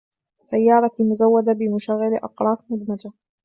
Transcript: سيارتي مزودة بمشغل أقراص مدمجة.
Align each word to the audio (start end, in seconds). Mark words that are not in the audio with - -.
سيارتي 0.43 1.03
مزودة 1.03 1.53
بمشغل 1.53 2.15
أقراص 2.23 2.71
مدمجة. 2.71 3.11